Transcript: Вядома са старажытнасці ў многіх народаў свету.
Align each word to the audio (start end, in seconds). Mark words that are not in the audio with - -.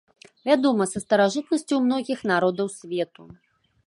Вядома 0.49 0.85
са 0.93 1.01
старажытнасці 1.03 1.67
ў 1.75 1.79
многіх 1.87 2.19
народаў 2.31 2.67
свету. 2.79 3.27